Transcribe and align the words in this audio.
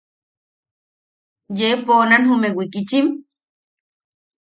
¿Yee 1.57 1.75
poonan 1.85 2.23
jume 2.29 2.49
wikichim? 2.57 3.07